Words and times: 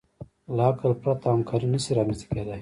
له 0.55 0.61
عقل 0.69 0.91
پرته 1.01 1.25
همکاري 1.33 1.67
نهشي 1.73 1.91
رامنځ 1.97 2.19
ته 2.21 2.25
کېدی. 2.31 2.57